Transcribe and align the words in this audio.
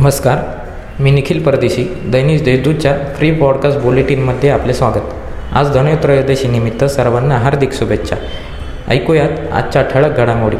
नमस्कार 0.00 0.38
मी 1.02 1.10
निखिल 1.10 1.42
परदेशी 1.42 1.84
दैनिक 2.12 2.44
देशदूतच्या 2.44 2.96
free 3.16 3.30
podcast 3.30 3.78
बुलेटिनमध्ये 3.78 4.50
आपले 4.50 4.74
स्वागत. 4.74 5.00
आज 5.52 5.76
धनत्रयोदशी 5.76 6.48
निमित्त 6.48 6.84
सर्वांना 6.84 7.34
हार्दिक 7.34 7.72
शुभेच्छा. 7.72 8.16
ऐकूयात 8.88 9.28
आजच्या 9.52 9.82
ठळक 9.82 10.16
घडामोडी. 10.16 10.56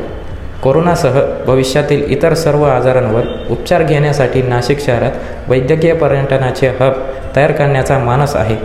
कोरोनासह 0.63 1.21
भविष्यातील 1.47 2.05
इतर 2.05 2.35
सर्व 2.35 2.63
आजारांवर 2.63 3.23
उपचार 3.51 3.83
घेण्यासाठी 3.83 4.43
नाशिक 4.43 4.81
शहरात 4.81 5.13
वैद्यकीय 5.49 5.95
पर्यटनाचे 5.95 6.69
हब 6.69 6.93
तयार 7.37 7.53
करण्याचा 7.53 7.99
मानस 7.99 8.37
आहे. 8.37 8.57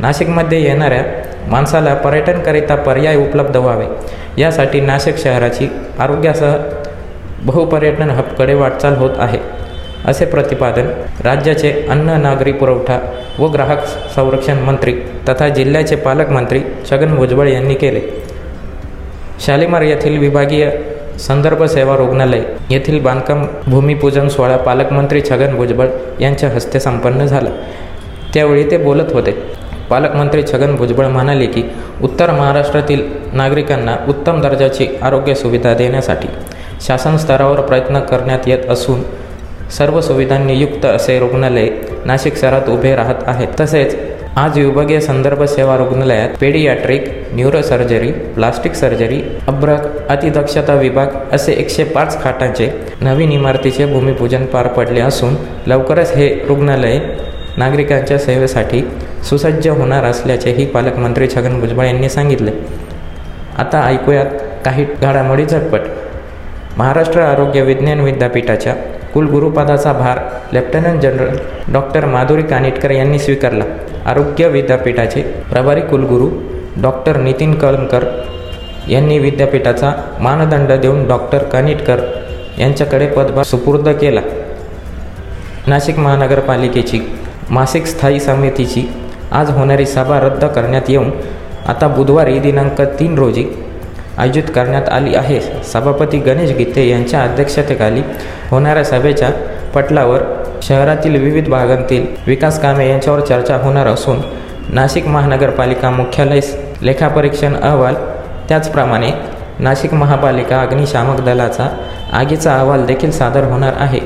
नाशिकमध्ये 0.00 0.62
येणाऱ्या 0.62 1.02
माणसाला 1.48 1.94
पर्यटनकरिता 1.94 2.74
पर्याय 2.74 3.16
उपलब्ध 3.16 3.56
व्हावे. 3.56 3.86
यासाठी 4.38 4.80
नाशिक 4.80 5.16
शहराची 5.18 5.68
आरोग्यासह 5.98 6.56
बहुपर्यटन 7.42 8.10
हबकडे 8.10 8.54
वाटचाल 8.54 8.96
होत 8.96 9.10
आहे. 9.16 9.57
असे 10.06 10.24
प्रतिपादन 10.24 10.86
राज्याचे 11.24 11.72
अन्न 11.90 12.20
नागरी 12.20 12.52
पुरवठा 12.52 12.98
व 13.38 13.46
ग्राहक 13.46 13.84
संरक्षण 14.16 14.58
मंत्री 14.58 14.92
तथा 15.28 15.48
जिल्ह्याचे 15.48 15.96
पालकमंत्री 15.96 16.60
छगन 16.90 17.14
भुजबळ 17.14 17.48
यांनी 17.48 17.74
केले. 17.74 18.00
शालिमार 19.46 19.82
येथील 19.82 20.18
विभागीय 20.18 20.70
संदर्भ 21.18 21.62
सेवा 21.64 21.96
रुग्णालय 21.96 22.42
येथील 22.70 23.00
बांधकाम 23.02 23.46
भूमिपूजन 23.66 24.28
सोहळा 24.28 24.56
पालकमंत्री 24.56 25.20
छगन 25.20 25.56
भुजबळ 25.56 25.88
यांच्या 26.20 26.50
हस्ते 26.50 26.80
संपन्न 26.80 27.26
झाला. 27.26 27.50
त्यावेळी 28.34 28.70
ते 28.70 28.76
बोलत 28.76 29.12
होते. 29.12 29.32
पालकमंत्री 29.90 30.42
छगन 30.42 30.74
भुजबळ 30.76 31.06
म्हणाले 31.06 31.46
की 31.46 31.62
उत्तर 32.02 32.30
महाराष्ट्रातील 32.30 33.02
नागरिकांना 33.32 33.96
उत्तम 34.08 34.40
दर्जाची 34.40 34.86
आरोग्य 35.02 35.34
सुविधा 35.34 35.74
देण्यासाठी 35.74 36.28
शासन 36.86 37.16
स्तरावर 37.16 37.60
प्रयत्न 37.60 38.00
करण्यात 38.00 38.48
येत 38.48 38.70
असून 38.70 39.02
सर्व 39.76 40.00
सुविधांनी 40.00 40.54
युक्त 40.54 40.84
असे 40.84 41.18
रुग्णालय 41.18 41.68
नाशिक 42.04 42.36
शहरात 42.36 42.68
उभे 42.68 42.94
राहत 42.96 43.14
आहेत. 43.26 43.48
तसेच 43.60 43.96
आज 44.36 44.58
विभागीय 44.58 45.00
संदर्भ 45.00 45.42
सेवा 45.42 45.76
रुग्णालयात 45.76 46.28
पेडियाट्रिक 46.40 47.04
न्यूरोसर्जरी 47.32 48.10
प्लास्टिक 48.34 48.74
सर्जरी 48.74 49.20
अब्रक 49.48 50.08
अतिदक्षता 50.08 50.74
विभाग 50.74 51.06
असे 51.32 51.52
एकशे 51.52 51.84
पाच 51.84 52.22
खाटांचे 52.22 52.70
नवीन 53.00 53.32
इमारतीचे 53.32 53.86
भूमिपूजन 53.86 54.44
पार 54.44 54.66
पडले 54.66 55.00
असून 55.00 55.34
लवकरच 55.66 56.16
हे 56.16 56.28
रुग्णालय 56.48 56.98
नागरिकांच्या 57.56 58.18
सेवेसाठी 58.18 58.82
सुसज्ज 59.24 59.68
होणार 59.68 60.04
असल्याचेही 60.04 60.66
पालकमंत्री 60.66 61.28
छगन 61.28 61.60
भुजबळ 61.60 61.84
यांनी 61.84 62.08
सांगितले. 62.08 62.50
आता 63.58 63.86
ऐकूयात 63.86 64.26
काही 64.64 64.86
घडामोडी 65.02 65.44
झटपट. 65.44 65.80
महाराष्ट्र 66.78 67.20
आरोग्य 67.20 67.62
विज्ञान 67.62 68.00
विद्यापीठाच्या 68.00 68.74
कुलगुरुपदाचा 69.14 69.92
भार 69.92 70.18
lieutenant 70.52 71.00
general 71.02 71.36
doctor 71.72 72.04
Madhuri 72.06 72.42
Kanitkar 72.42 72.90
यांनी 72.90 73.18
स्वीकारला. 73.18 73.64
आरोग्य 74.06 74.48
विद्यापीठाचे 74.48 75.22
प्रभारी 75.50 75.80
कुलगुरू 75.80 76.28
डॉक्टर 76.82 77.16
नितीन 77.16 77.54
कलमकर 77.54 78.04
यांनी 78.88 79.18
विद्यापीठाचा 79.18 79.92
मानदंड 80.20 80.72
देऊन 80.72 81.06
डॉक्टर 81.08 81.42
कानिटकर 81.44 82.00
यांच्याकडे 82.58 83.06
पदभार 83.06 83.44
सुपूर्द 83.44 83.88
केला. 83.88 84.20
नाशिक 85.66 85.98
महानगरपालिकेची 85.98 87.00
मासिक 87.50 87.86
स्थायी 87.86 88.20
समितीची 88.20 88.86
आज 89.32 89.50
होणारी 89.50 89.86
सभा 89.86 90.18
रद्द 90.20 90.44
करण्यात 90.44 90.88
येऊन 90.88 91.10
आता 91.68 91.88
बुधवारी 91.88 92.38
दिनांक 92.38 92.80
तीन 93.00 93.18
रोजी 93.18 93.44
आयोजित 94.18 94.42
करण्यात 94.54 94.88
आली 94.88 95.14
आहे. 95.14 95.40
सभापती 95.64 96.18
गणेश 96.18 96.50
गीते 96.50 96.88
यांच्या 96.88 97.22
अध्यक्षतेखाली 97.22 98.02
होणाऱ्या 98.50 98.84
सभेच्या 98.84 99.30
पटलावर 99.74 100.22
शहरातील 100.62 101.16
विविध 101.16 101.48
भागांतील 101.48 102.06
विकास 102.26 102.60
कामे 102.62 102.88
यांच्यावर 102.88 103.20
चर्चा 103.20 103.56
होणार 103.56 103.86
असून 103.86 104.20
नाशिक 104.68 105.06
महानगरपालिका 105.06 105.90
मुख्यालय 105.90 106.40
लेखापरीक्षण 106.82 107.54
अहवाल 107.56 107.94
त्याचप्रमाणे 108.48 109.10
नाशिक 109.58 109.94
महापालिका 109.94 110.60
अग्निशामक 110.60 111.20
दलाचा 111.20 111.68
आगीचा 112.12 112.54
अहवाल 112.54 112.84
देखील 112.86 113.10
सादर 113.10 113.44
होणार 113.44 113.72
आहे. 113.76 114.00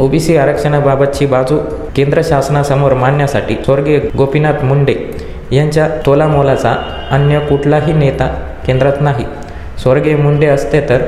ओबीसी 0.00 0.36
आरक्षणाबाबतची 0.36 1.26
बाजू 1.26 1.58
केंद्र 1.96 2.20
शासनासमोर 2.24 2.94
मांडण्यासाठी 2.94 3.54
स्वर्गीय 3.54 3.98
गोपीनाथ 4.18 4.64
मुंडे 4.64 4.94
यांच्या 5.52 5.88
तोलामोलाचा 6.06 6.74
अन्य 7.10 7.38
कुठलाही 7.38 7.92
नेता 7.92 8.26
केंद्रात 8.66 9.00
नाही. 9.00 9.24
स्वर्गीय 9.82 10.16
मुंडे 10.16 10.46
असते 10.46 10.80
तर 10.88 11.02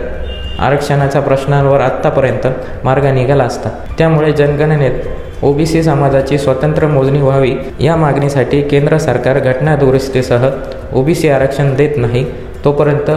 आरक्षणाच्या 0.58 1.20
प्रश्नांवर 1.22 1.80
आत्तापर्यंत 1.80 2.46
मार्ग 2.84 3.06
निघाला 3.06 3.44
असता. 3.44 3.68
त्यामुळे 3.98 4.32
जनगणनेत 4.32 5.44
ओबीसी 5.44 5.82
समाजाची 5.82 6.38
स्वतंत्र 6.38 6.86
मोजणी 6.86 7.20
व्हावी 7.20 7.54
या 7.80 7.96
मागणीसाठी 7.96 8.60
केंद्र 8.62 8.98
सरकार 8.98 9.38
घटना 9.38 9.76
दुरुस्तीसह 9.76 10.48
ओबीसी 10.92 11.28
आरक्षण 11.28 11.74
देत 11.76 11.96
नाही 11.96 12.24
तोपर्यंत 12.64 13.10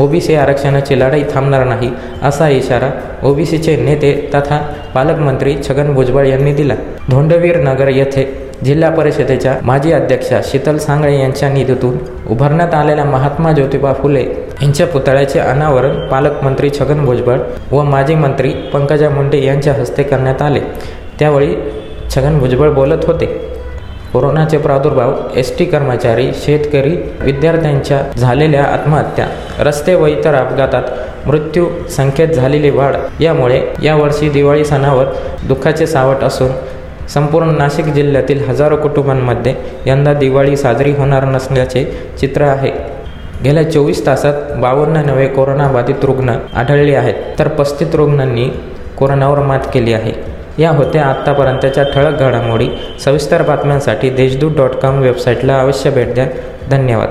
ओबीसी 0.00 0.34
आरक्षणाची 0.34 0.98
लढाई 1.00 1.22
थांबणार 1.32 1.64
नाही 1.64 1.90
असा 2.22 2.48
इशारा 2.48 2.90
ओबीसीचे 3.22 3.76
नेते 3.76 4.12
तथा 4.34 4.60
पालकमंत्री 4.94 5.56
छगन 5.68 5.92
भुजबळ 5.94 6.26
यांनी 6.26 6.52
दिला. 6.52 6.74
धोंडवीर 7.10 7.56
नगर 7.62 7.88
येथे 7.88 8.24
जिल्हा 8.64 8.90
परिषदेच्या 8.90 9.54
माजी 9.62 9.92
अध्यक्षा 9.92 10.40
शीतल 10.44 10.76
सांगळे 10.78 11.18
यांच्या 11.18 11.48
निधीतून 11.48 11.96
उभारण्यात 12.30 12.74
आलेल्या 12.74 13.04
महात्मा 13.04 13.52
ज्योतिबा 13.52 13.92
फुले 13.92 14.22
यांच्या 14.62 14.86
पुतळ्याचे 14.86 15.38
अनावरण 15.40 15.98
पालकमंत्री 16.08 16.70
छगन 16.70 17.04
भुजबळ 17.04 17.38
व 17.72 17.82
माजी 17.82 18.14
मंत्री 18.14 18.52
पंकजा 18.72 19.08
मुंडे 19.10 19.44
यांच्या 19.44 19.72
हस्ते 19.74 20.02
करण्यात 20.02 20.42
आले. 20.42 20.60
त्यावेळी 21.18 21.54
छगन 22.14 22.38
भुजबळ 22.38 22.70
बोलत 22.70 23.04
होते 23.06 23.26
कोरोनाचे 24.12 24.58
प्रादुर्भाव 24.58 25.12
एस 25.36 25.56
टी 25.58 25.64
कर्मचारी 25.64 26.30
शेतकरी 26.34 26.96
विद्यार्थ्यांच्या 27.20 28.00
झालेल्या 28.18 28.64
आत्महत्या 28.64 29.26
रस्ते 29.58 29.94
व 29.94 30.06
इतर 30.06 30.34
अपघातात 30.34 31.26
मृत्यू 31.26 31.66
संख्येत 31.96 32.28
झालेली 32.28 32.70
वाढ 32.70 32.96
यामुळे 33.20 33.60
यावर्षी 33.82 34.28
दिवाळी 34.28 34.64
सणावर 34.64 35.06
दुःखाचे 35.48 35.86
सावट 35.86 36.24
असून 36.24 36.50
संपूर्ण 37.14 37.50
नाशिक 37.50 37.84
जिल्ह्यातील 37.84 38.48
हजारो 38.48 38.76
कुटुंबांमध्ये 38.76 39.54
यंदा 39.86 40.14
दिवाळी 40.14 40.56
साजरी 40.56 40.92
होणार 40.92 41.24
नसल्याचे 41.24 41.84
चित्र 42.20 42.42
आहे. 42.42 42.70
गेल्या 43.44 43.70
चोवीस 43.70 44.06
तासात 44.06 44.32
बावन्न 44.56 44.96
नवे 44.96 45.26
कोरोनाबाधित 45.26 45.94
रुग्ण 46.02 46.36
आढळले 46.54 46.94
आहेत. 46.94 47.14
तर 47.38 47.48
पस्तीस 47.48 47.94
रुग्णांनी 47.94 48.48
कोरोनावर 48.98 49.38
मात 49.38 49.60
केली 49.74 49.92
आहे. 49.92 50.12
या 50.58 50.70
होत्या 50.70 51.04
आत्तापर्यंतच्या 51.04 51.84
ठळक 51.84 52.20
घडामोडी. 52.20 52.68
सविस्तर 53.04 53.42
बातम्यांसाठी 53.42 54.10
देशदूत 54.10 54.52
डॉट 54.56 54.70
कॉम 54.70 54.98
वेबसाईटला 54.98 55.60
अवश्य 55.60 55.90
भेट 55.90 56.14
द्या. 56.14 56.26
धन्यवाद. 56.70 57.08